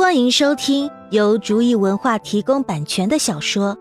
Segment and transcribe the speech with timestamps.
[0.00, 3.76] 欢迎收听由竹意文化提供版权的小说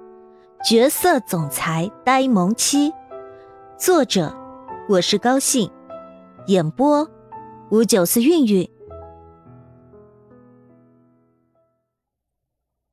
[0.69, 2.91] 《角色总裁呆萌妻》，
[3.77, 4.35] 作者
[4.89, 5.71] 我是高兴，
[6.47, 7.09] 演播
[7.71, 8.69] 五九四韵韵。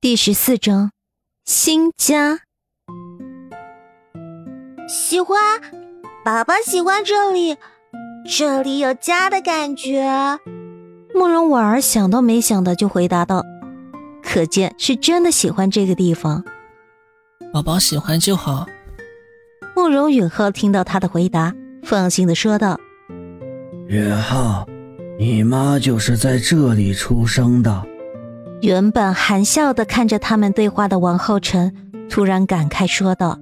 [0.00, 0.92] 第十四章，
[1.44, 2.38] 新家。
[4.88, 5.36] 喜欢，
[6.24, 7.56] 宝宝喜欢这里，
[8.24, 10.38] 这里有家的感觉。
[11.16, 13.42] 慕容婉儿想都没想的就回答道
[14.22, 16.44] ：“可见是真的喜欢这个地方。”
[17.54, 18.66] 宝宝喜欢就好。
[19.74, 22.78] 慕容允浩听到他的回答，放心的说道
[23.88, 24.66] ：“允浩，
[25.18, 27.82] 你妈就是在这里出生的。”
[28.60, 31.74] 原本含笑的看着他们对话的王浩辰，
[32.10, 33.38] 突然感慨说道：“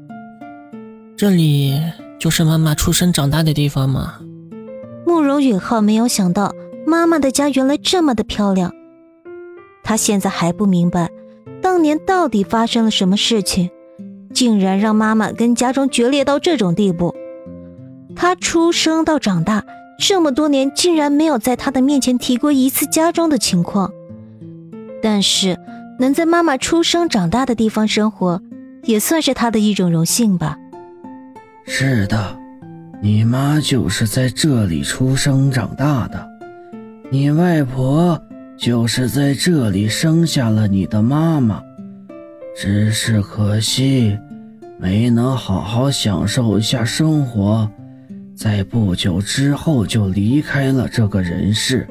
[1.16, 1.80] 这里
[2.20, 4.20] 就是妈妈出生长大的地方吗？”
[5.04, 6.54] 慕容允浩没有想到。
[6.86, 8.72] 妈妈的家原来这么的漂亮，
[9.82, 11.10] 他现在还不明白，
[11.62, 13.70] 当年到底发生了什么事情，
[14.32, 17.14] 竟然让妈妈跟家中决裂到这种地步。
[18.14, 19.64] 他出生到长大
[19.98, 23.90] 这么多年，竟然没有在他的面前提过一次家中的情况。
[25.02, 25.58] 但是
[25.98, 28.40] 能在妈妈出生长大的地方生活，
[28.82, 30.56] 也算是他的一种荣幸吧。
[31.66, 32.38] 是的，
[33.02, 36.33] 你妈就是在这里出生长大的。
[37.14, 38.20] 你外婆
[38.56, 41.62] 就是在这里生下了你的妈妈，
[42.56, 44.18] 只是可惜
[44.80, 47.70] 没能好好享受一下生活，
[48.34, 51.86] 在不久之后就离开了这个人世。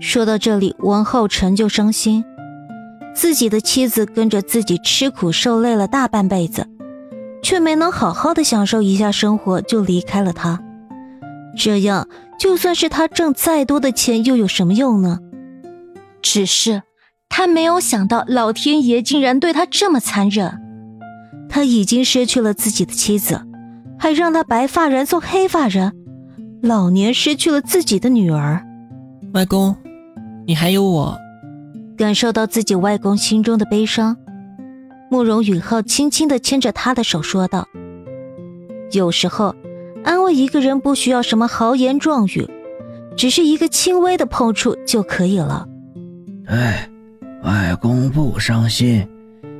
[0.00, 2.24] 说到这里，王浩辰就伤心，
[3.14, 6.66] 自己的妻子跟着自己吃苦受累了大半辈子，
[7.42, 10.58] 却没能好好的享受一下生活就离开了他，
[11.54, 12.08] 这样。
[12.38, 15.20] 就算是他挣再多的钱，又有什么用呢？
[16.22, 16.82] 只是
[17.28, 20.60] 他没有想到，老天爷竟然对他这么残忍。
[21.48, 23.40] 他已经失去了自己的妻子，
[23.98, 25.92] 还让他白发人送黑发人，
[26.62, 28.62] 老年失去了自己的女儿。
[29.32, 29.74] 外公，
[30.46, 31.16] 你还有我。
[31.96, 34.16] 感受到自己外公心中的悲伤，
[35.10, 37.66] 慕容允浩轻轻的牵着他的手说道
[38.92, 39.54] ：“有时候。”
[40.06, 42.48] 安慰一个人不需要什么豪言壮语，
[43.16, 45.66] 只是一个轻微的碰触就可以了。
[46.46, 46.88] 哎，
[47.42, 49.04] 外公不伤心，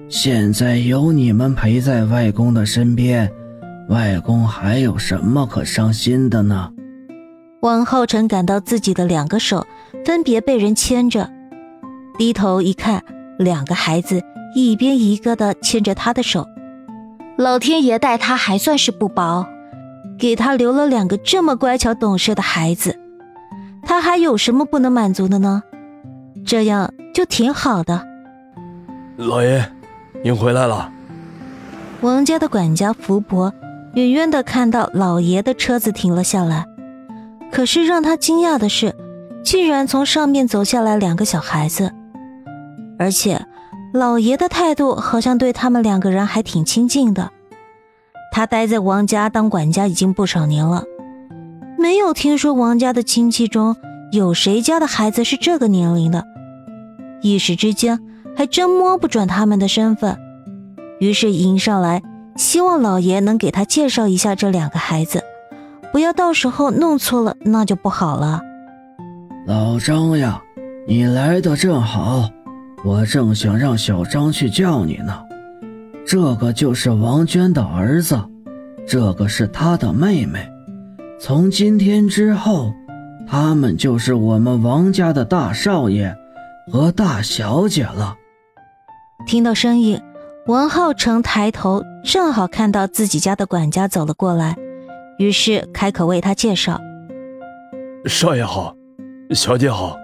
[0.09, 3.29] 现在有你们陪在外公的身边，
[3.89, 6.71] 外公还有什么可伤心的呢？
[7.62, 9.67] 王浩辰感到自己的两个手
[10.05, 11.29] 分别被人牵着，
[12.17, 13.03] 低头一看，
[13.37, 14.23] 两个孩子
[14.55, 16.47] 一边一个的牵着他的手，
[17.37, 19.45] 老天爷待他还算是不薄。
[20.19, 22.99] 给他留了两个这么乖巧懂事的孩子，
[23.82, 25.62] 他还有什么不能满足的呢？
[26.44, 28.06] 这样就挺好的。
[29.16, 29.65] 老爷，
[30.22, 30.93] 您回来了。
[32.03, 33.53] 王家的管家福伯
[33.94, 36.66] 远远的看到老爷的车子停了下来，
[37.50, 38.94] 可是让他惊讶的是，
[39.43, 41.93] 竟然从上面走下来两个小孩子，
[42.99, 43.44] 而且
[43.93, 47.31] 老爷的态度好像对他们两个人还挺亲近的。
[48.32, 50.84] 他待在王家当管家已经不少年了，
[51.78, 53.76] 没有听说王家的亲戚中
[54.12, 56.25] 有谁家的孩子是这个年龄的，
[57.22, 57.98] 一时之间
[58.37, 60.19] 还真摸不准他们的身份，
[61.00, 62.03] 于是迎上来，
[62.37, 65.22] 希望老爷能给他介绍一下这两个孩子，
[65.93, 68.43] 不要到时候弄错了，那就不好了。
[69.47, 70.43] 老张呀，
[70.87, 72.28] 你来的正好，
[72.84, 75.22] 我正想让小张去叫你呢。
[76.06, 78.17] 这个就是王娟的儿子，
[78.87, 80.49] 这个是他的妹妹。
[81.19, 82.72] 从今天之后，
[83.27, 86.17] 他们就是我们王家的大少爷
[86.71, 88.15] 和大小姐了。
[89.27, 90.00] 听到声音，
[90.47, 94.55] 王浩成抬头，正好看到自己家的管家走了过来，
[95.19, 96.81] 于是开口为他介绍
[98.06, 98.77] ：“少爷好，
[99.31, 99.97] 小姐好。”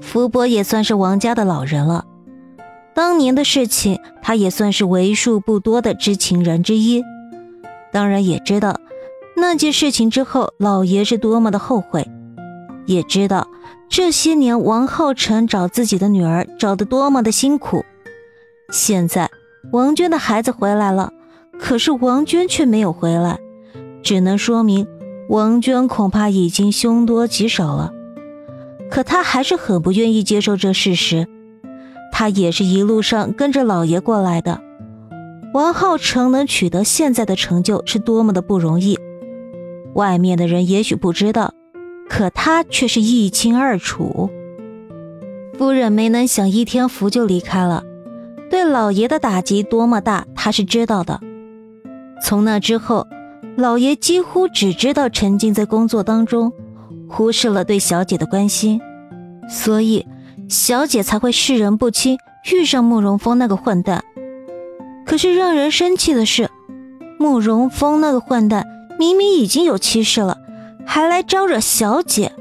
[0.00, 2.06] 福伯也算是王家的老人了。
[2.94, 7.00] 当年的事情，他也算是为数不多的知情人之一，
[7.92, 8.80] 当然也知道
[9.36, 12.10] 那件事情之后，老爷是多么的后悔，
[12.86, 13.46] 也知道
[13.88, 17.84] 这些年王浩辰找自己的女儿找得多么的辛苦。
[18.72, 19.30] 现在
[19.70, 21.12] 王娟的孩子回来了，
[21.56, 23.38] 可是王娟却没有回来，
[24.02, 24.88] 只能说明
[25.28, 27.92] 王娟恐怕已经凶多吉少了。
[28.90, 31.28] 可他还是很不愿意接受这事实。
[32.18, 34.58] 他也是一路上跟着老爷过来的。
[35.52, 38.98] 王浩成能取得现在的成就是多么的不容易，
[39.94, 41.52] 外面的人也许不知道，
[42.08, 44.30] 可他却是一清二楚。
[45.58, 47.84] 夫人没能享一天福就离开了，
[48.48, 51.20] 对老爷的打击多么大，他是知道的。
[52.24, 53.06] 从那之后，
[53.58, 56.50] 老爷几乎只知道沉浸在工作当中，
[57.10, 58.80] 忽视了对小姐的关心，
[59.50, 60.06] 所以
[60.48, 62.18] 小姐才会视人不清，
[62.52, 64.04] 遇上慕容峰那个混蛋。
[65.04, 66.50] 可是让人生气的是，
[67.18, 68.66] 慕容峰那个混蛋
[68.98, 70.38] 明明已经有妻室了，
[70.84, 72.32] 还来招惹小姐。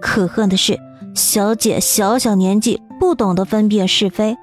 [0.00, 0.78] 可恨的是，
[1.14, 4.36] 小姐小小年纪不懂得分辨是非，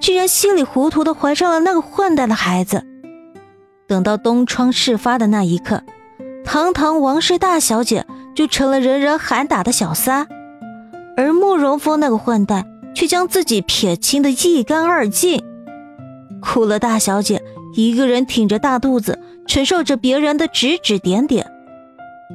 [0.00, 2.84] 居然稀里糊涂的怀上了那个混蛋的孩子。
[3.86, 5.82] 等到东窗事发的那一刻，
[6.44, 8.04] 堂堂王氏大小姐
[8.34, 10.28] 就成了人人喊打的小三，
[11.18, 15.42] 而慕容峰那个混蛋却将自己撇清的一干二净。
[16.40, 17.42] 苦了大小姐
[17.74, 21.44] 一个人挺着大肚子，承受着别人的指指点点。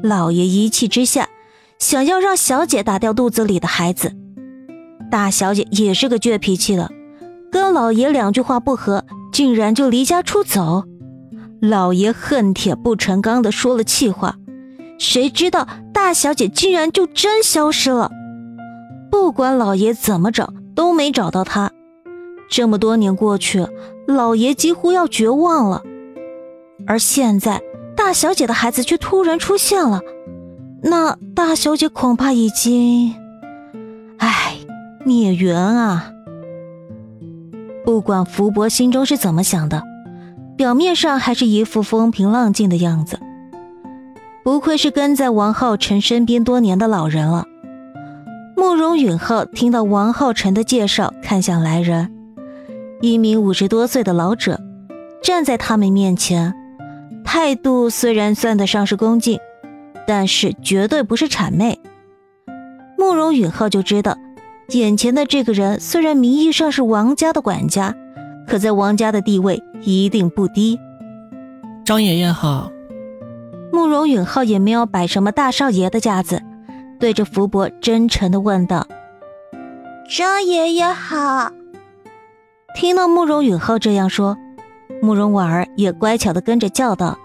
[0.03, 1.29] 老爷一气之下，
[1.79, 4.11] 想要让小姐打掉肚子里的孩子。
[5.09, 6.91] 大小姐也是个倔脾气的，
[7.49, 10.83] 跟老爷两句话不合，竟然就离家出走。
[11.61, 14.35] 老爷恨铁不成钢的说了气话，
[14.99, 18.11] 谁知道大小姐竟然就真消失了。
[19.13, 21.69] 不管老爷怎么找，都没找到他。
[22.49, 23.67] 这么多年过去，
[24.07, 25.83] 老爷几乎要绝望了。
[26.87, 27.61] 而现在，
[27.95, 30.01] 大小姐的孩子却突然出现了，
[30.81, 33.13] 那大小姐恐怕已经……
[34.17, 34.55] 唉，
[35.05, 36.11] 孽缘啊！
[37.85, 39.83] 不管福伯心中是怎么想的，
[40.57, 43.19] 表面上还是一副风平浪静的样子。
[44.43, 47.45] 不愧是跟在王浩辰身边多年的老人了。
[48.63, 52.09] 慕容允浩听到王浩辰的介绍，看向来人。
[53.01, 54.57] 一名五十多岁的老者
[55.21, 56.55] 站在他们面前，
[57.25, 59.37] 态度虽然算得上是恭敬，
[60.07, 61.77] 但是绝对不是谄媚。
[62.97, 64.17] 慕容允浩就知道，
[64.69, 67.93] 眼前的这个人虽然名义上是王家的管家，
[68.47, 70.79] 可在王家的地位一定不低。
[71.83, 72.71] 张爷爷好。
[73.73, 76.41] 慕容允浩也没有摆什么大少爷的架子，
[77.03, 78.87] 对着福伯真诚的问道
[80.09, 81.51] ：“张爷爷好。”
[82.79, 84.37] 听到慕容允浩这样说，
[85.01, 87.19] 慕容婉儿也乖巧的跟着叫道：“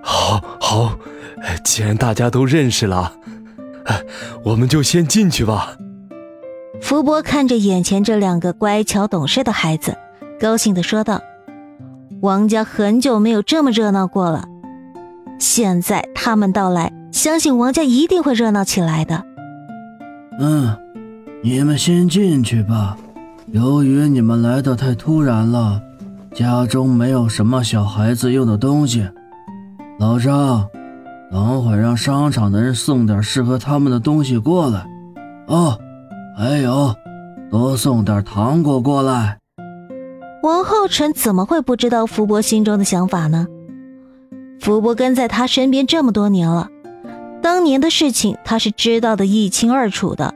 [0.00, 0.96] 好，好，
[1.64, 3.14] 既然大家都认识了，
[4.44, 5.76] 我们就先进去吧。”
[6.80, 9.98] 福伯看着眼前这两个乖巧懂事的孩子，
[10.38, 11.20] 高兴的说道
[12.22, 14.44] ：“王家很久没有这么热闹过了，
[15.40, 19.24] 现在他们到来，相信王家一定会热闹起来的。”
[20.40, 20.76] 嗯，
[21.42, 22.96] 你们先进去吧。
[23.48, 25.80] 由于你们来的太突然了，
[26.34, 29.06] 家中没有什么小孩子用的东西。
[29.98, 30.66] 老张，
[31.30, 34.86] 等会让商场的人送点适合他们的东西过来。
[35.48, 35.78] 哦，
[36.36, 36.94] 还有，
[37.50, 39.38] 多送点糖果过来。
[40.42, 43.46] 王浩辰怎么会不知道福伯心中的想法呢？
[44.60, 46.68] 福伯跟在他身边这么多年了，
[47.42, 50.34] 当年的事情他是知道的一清二楚的。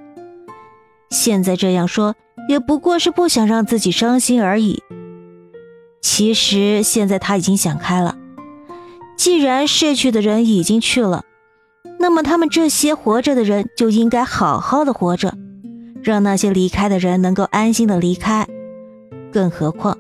[1.10, 2.14] 现在这样说。
[2.48, 4.82] 也不过是不想让自己伤心而已。
[6.00, 8.16] 其实现在他已经想开了，
[9.16, 11.24] 既然逝去的人已经去了，
[11.98, 15.34] 那么他们这些活着的人就应该好好的活着，
[16.02, 18.46] 让那些离开的人能够安心的离开。
[19.32, 19.98] 更何况，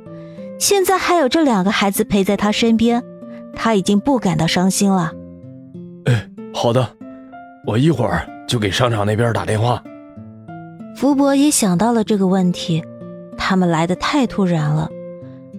[0.58, 3.02] 现在还有这两个孩子陪在他身边，
[3.54, 5.12] 他已经不感到伤心了。
[6.04, 6.94] 哎，好的，
[7.66, 9.82] 我一会儿就给商场那边打电话。
[10.94, 12.82] 福伯也想到了这个问题，
[13.36, 14.88] 他们来的太突然了，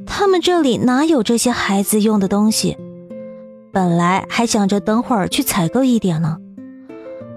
[0.05, 2.77] 他们这里哪有这些孩子用的东西？
[3.73, 6.37] 本来还想着等会儿去采购一点呢，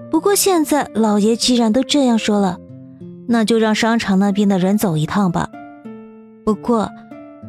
[0.09, 2.57] 不过现在老爷既然都这样说了，
[3.27, 5.49] 那就让商场那边的人走一趟吧。
[6.43, 6.89] 不过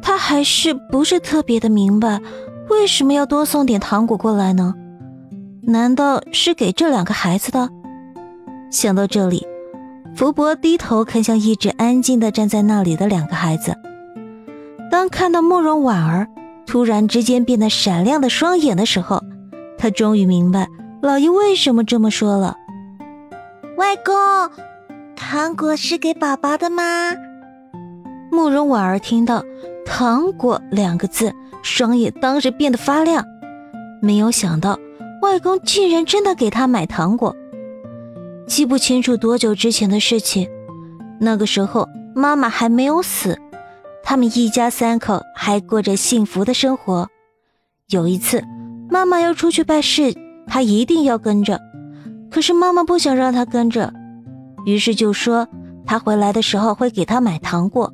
[0.01, 2.21] 他还是不是特别的明白，
[2.69, 4.75] 为什么要多送点糖果过来呢？
[5.65, 7.69] 难道是给这两个孩子的？
[8.69, 9.47] 想到这里。
[10.15, 13.75] 福伯低头看向一直安静的站在那里的两个孩子，
[14.91, 16.27] 当看到慕容婉儿
[16.67, 19.23] 突然之间变得闪亮的双眼的时候，
[19.75, 20.67] 他终于明白
[21.01, 22.55] 老爷为什么这么说了。
[23.77, 24.13] 外公，
[25.15, 26.83] 糖果是给宝宝的吗？
[28.31, 29.43] 慕容婉儿听到
[29.83, 33.25] “糖果”两个字，双眼当时变得发亮，
[33.99, 34.77] 没有想到
[35.23, 37.33] 外公竟然真的给他买糖果。
[38.45, 40.49] 记不清楚多久之前的事情，
[41.17, 43.39] 那个时候妈妈还没有死，
[44.03, 47.07] 他们一家三口还过着幸福的生活。
[47.87, 48.43] 有一次，
[48.89, 50.13] 妈妈要出去办事，
[50.45, 51.57] 他一定要跟着，
[52.29, 53.93] 可是妈妈不想让他跟着，
[54.65, 55.47] 于是就说
[55.85, 57.93] 他回来的时候会给他买糖果。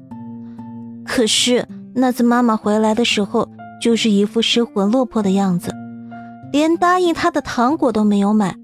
[1.05, 3.47] 可是那次妈妈回来的时候，
[3.79, 5.71] 就是一副失魂落魄的样子，
[6.51, 8.55] 连答应他的糖果都没有买。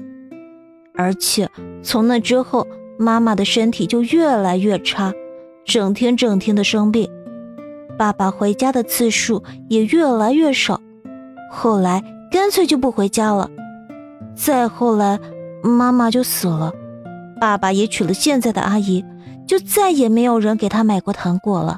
[0.96, 1.50] 而且
[1.84, 2.66] 从那之后，
[2.98, 5.14] 妈妈的身体就越来越差，
[5.66, 7.10] 整天整天的生病。
[7.98, 10.80] 爸爸回家的次数也越来越少，
[11.52, 13.50] 后来干脆就不回家了。
[14.36, 15.20] 再后来，
[15.64, 16.74] 妈妈就死了，
[17.40, 19.04] 爸爸也娶了现在的阿姨，
[19.48, 21.78] 就再也没有人给他买过糖果了。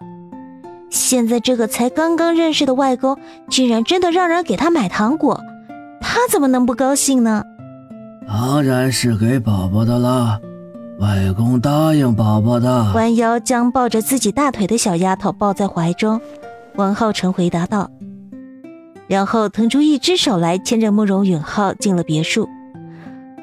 [0.89, 3.17] 现在这个才刚刚认识的外公，
[3.49, 5.39] 竟然真的让人给他买糖果，
[5.99, 7.43] 他怎么能不高兴呢？
[8.27, 10.39] 当然是给宝宝的啦，
[10.99, 12.91] 外公答应宝宝的。
[12.93, 16.19] 弯腰将抱着自己大腿的小丫头抱在怀中，
[16.75, 17.89] 王浩辰回答道。
[19.07, 22.49] 然后腾出一只手来，牵着慕容允浩进了别墅。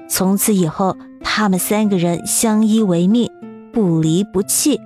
[0.07, 3.31] 从此以后，他们三个人相依为命，
[3.73, 4.79] 不离不弃。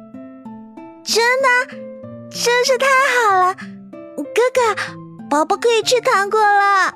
[1.03, 1.75] 真的，
[2.31, 2.87] 真是太
[3.27, 3.55] 好了！
[4.17, 4.61] 哥哥，
[5.29, 6.95] 宝宝可以吃糖果了。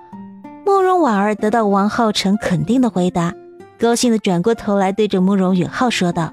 [0.65, 3.35] 慕容婉儿得到王浩辰肯定的回答，
[3.79, 6.33] 高兴的转过头来，对着慕容允浩说道：“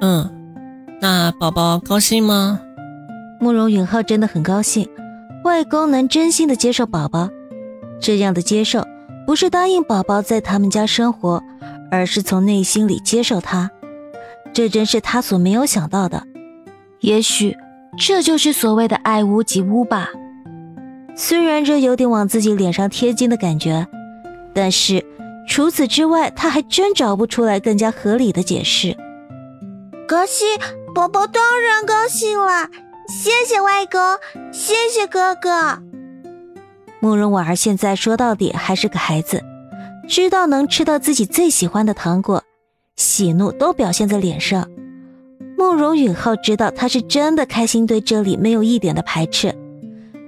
[0.00, 0.30] 嗯，
[1.00, 2.60] 那宝宝高兴吗？”
[3.40, 4.88] 慕容允浩真的很高兴。
[5.44, 7.28] 外公能真心的接受宝宝，
[8.00, 8.84] 这样的接受
[9.26, 11.42] 不是答应宝宝在他们家生活，
[11.90, 13.70] 而是从内心里接受他。
[14.52, 16.24] 这真是他所没有想到的。
[17.00, 17.56] 也许
[17.96, 20.08] 这就是所谓的爱屋及乌吧。
[21.16, 23.88] 虽然这有点往自己脸上贴金的感觉，
[24.52, 25.02] 但是
[25.48, 28.94] 除此之外，他还真找不出来更加合理的解释。
[30.06, 30.46] 高兴，
[30.94, 32.68] 宝宝当然高兴了。
[33.08, 34.00] 谢谢外公，
[34.52, 35.82] 谢谢哥哥。
[37.00, 39.42] 慕容婉儿现在说到底还是个孩子，
[40.06, 42.42] 知道能吃到自己最喜欢的糖果，
[42.96, 44.68] 喜怒都表现在脸上。
[45.56, 49.54] 慕容允浩知道他是真的开心，对这里没有一点的排斥，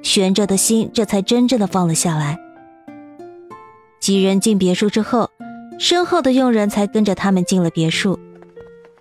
[0.02, 2.38] 悬着的心这才真正的放了下来。
[4.00, 5.30] 几人进别墅之后，
[5.78, 8.18] 身后的佣人才跟着他们进了别墅。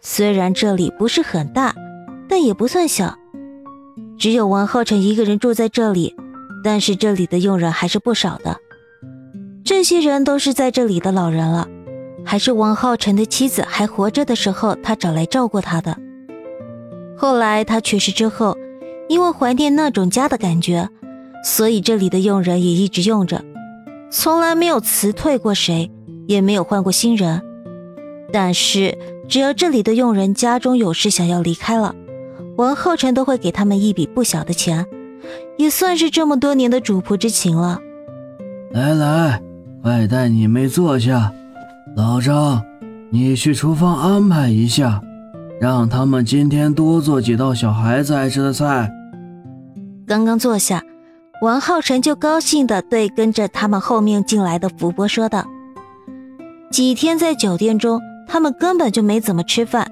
[0.02, 1.76] 虽然这里不是很大，
[2.28, 3.18] 但也不算小。
[4.18, 6.16] 只有王浩辰一个人住在这里，
[6.64, 8.58] 但是这里的佣人还是不少的。
[9.64, 11.68] 这些人都是在这里的老人了，
[12.26, 15.98] 还是王浩辰的妻子还活着的时候他找来照顾他的。
[17.16, 18.58] 后来他去世之后，
[19.08, 20.90] 因为怀念那种家的感觉，
[21.44, 23.44] 所以这里的佣人也一直用着，
[24.10, 25.92] 从来没有辞退过谁，
[26.28, 27.42] 也没有换过新人。
[28.34, 28.98] 但是
[29.30, 31.96] 只要这里的佣人家中有事想要离开了。
[32.58, 34.86] 王浩辰都会给他们一笔不小的钱，
[35.58, 37.80] 也算是这么多年的主仆之情了。
[38.72, 39.42] 来来，
[39.82, 41.32] 快带你妹坐下。
[41.96, 42.62] 老张，
[43.12, 45.02] 你去厨房安排一下，
[45.62, 48.92] 让他们今天多做几道小孩子爱吃的菜。
[50.08, 50.82] 刚刚坐下，
[51.42, 55.46] 王浩辰就高兴地对跟着他们后面进来的福伯说道
[56.72, 59.92] ：“几天在酒店中，他们根本就没怎么吃饭。”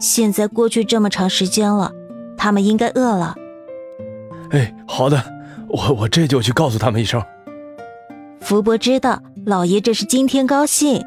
[0.00, 1.92] 现在过去这么长时间了，
[2.36, 3.36] 他们应该饿了。
[4.50, 5.22] 哎，好的，
[5.68, 7.22] 我我这就去告诉他们一声。
[8.40, 11.00] 福伯知道老爷这是今天高兴，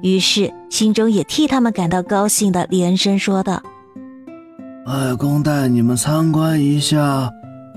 [0.00, 3.60] 于是心中也替他们感到高兴的，连声说道
[4.86, 7.30] ：“外公带你们参观一下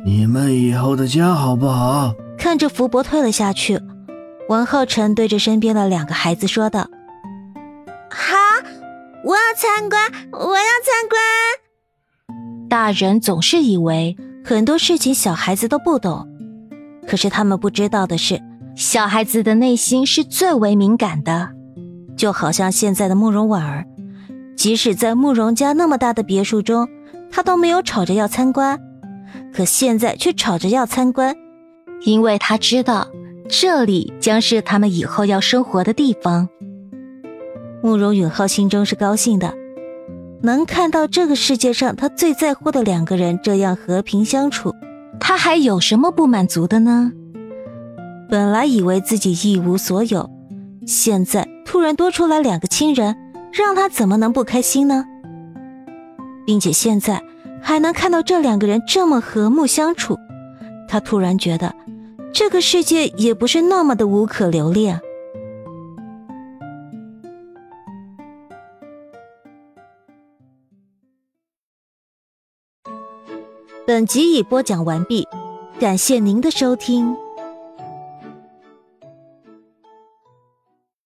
[0.08, 3.78] 你们以后的家，好不好？”看着福伯退了下去，
[4.48, 6.88] 王浩辰对着身边的两个孩子说道
[8.10, 8.38] ：“好。”
[9.26, 11.20] 我要参观，我要参观。
[12.70, 16.26] 大人总是以为很多事情小孩子都不懂，
[17.06, 18.42] 可是他们不知道的是，
[18.78, 21.50] 小孩子的内心是最为敏感的。
[22.16, 23.86] 就好像现在的慕容婉儿，
[24.56, 26.88] 即使在慕容家那么大的别墅中，
[27.30, 28.80] 她都没有吵着要参观，
[29.58, 31.36] 可现在却吵着要参观，
[32.02, 33.08] 因为他知道
[33.50, 36.48] 这里将是他们以后要生活的地方。
[37.82, 39.56] 慕容允浩心中是高兴的，
[40.44, 44.76] 能看到这个世界上他最在乎的两个人这样和平相处，
[45.20, 47.12] 他还有什么不满足的呢？
[48.30, 50.30] 本来以为自己一无所有，
[50.86, 53.16] 现在突然多出来两个亲人，
[53.52, 55.04] 让他怎么能不开心呢？
[56.46, 57.24] 并且现在
[57.67, 60.17] 还能看到这两个人这么和睦相处，
[60.88, 61.75] 他突然觉得
[62.33, 65.01] 这个世界也不是那么的无可留恋。
[73.86, 75.27] 本集已播讲完毕，
[75.77, 77.17] 感谢您的收听。